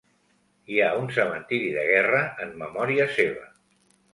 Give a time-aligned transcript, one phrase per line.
[0.75, 3.49] Hi ha un cementiri de guerra en memòria seva.